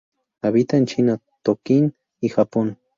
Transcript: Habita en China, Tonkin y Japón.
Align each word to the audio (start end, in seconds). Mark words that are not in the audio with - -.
Habita 0.41 0.77
en 0.77 0.87
China, 0.87 1.21
Tonkin 1.43 1.95
y 2.19 2.29
Japón. 2.29 2.79